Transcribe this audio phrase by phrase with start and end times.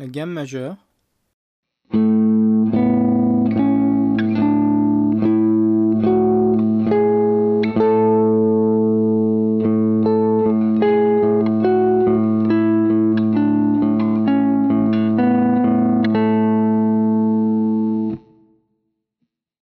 [0.00, 0.76] la gamme majeure.